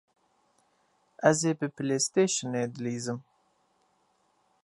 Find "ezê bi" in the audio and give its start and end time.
1.29-1.67